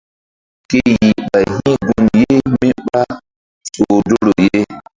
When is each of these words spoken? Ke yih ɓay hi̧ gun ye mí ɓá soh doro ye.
Ke 0.69 0.77
yih 0.89 1.13
ɓay 1.31 1.45
hi̧ 1.55 1.73
gun 1.85 2.05
ye 2.21 2.35
mí 2.59 2.69
ɓá 2.87 3.01
soh 3.71 3.97
doro 4.07 4.31
ye. 4.51 4.61